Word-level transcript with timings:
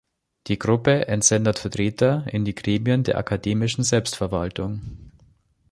Die 0.47 0.57
Gruppe 0.57 1.07
entsendet 1.09 1.59
Vertreter 1.59 2.25
in 2.27 2.43
die 2.43 2.55
Gremien 2.55 3.03
der 3.03 3.19
akademischen 3.19 3.83
Selbstverwaltung. 3.83 5.11